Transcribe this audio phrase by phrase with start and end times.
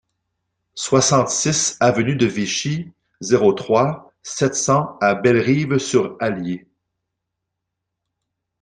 [0.73, 6.67] soixante-six avenue de Vichy, zéro trois, sept cents à Bellerive-sur-Allier